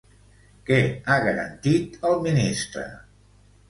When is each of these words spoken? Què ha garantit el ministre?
Què 0.69 0.79
ha 1.13 1.19
garantit 1.27 2.03
el 2.11 2.19
ministre? 2.29 2.91